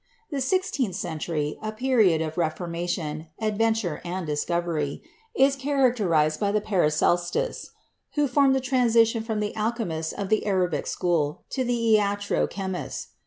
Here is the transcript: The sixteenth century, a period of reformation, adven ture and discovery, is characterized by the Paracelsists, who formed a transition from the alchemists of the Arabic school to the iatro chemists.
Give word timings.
The 0.31 0.41
sixteenth 0.41 0.95
century, 0.95 1.59
a 1.61 1.71
period 1.71 2.23
of 2.23 2.35
reformation, 2.35 3.27
adven 3.39 3.79
ture 3.79 4.01
and 4.03 4.25
discovery, 4.25 5.03
is 5.35 5.55
characterized 5.55 6.39
by 6.39 6.51
the 6.51 6.59
Paracelsists, 6.59 7.69
who 8.15 8.27
formed 8.27 8.55
a 8.55 8.59
transition 8.61 9.21
from 9.21 9.41
the 9.41 9.55
alchemists 9.55 10.11
of 10.11 10.29
the 10.29 10.47
Arabic 10.47 10.87
school 10.87 11.43
to 11.51 11.63
the 11.63 11.97
iatro 11.99 12.49
chemists. 12.49 13.09